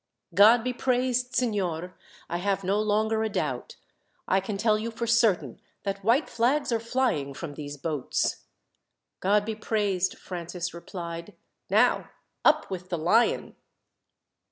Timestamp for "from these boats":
7.35-8.45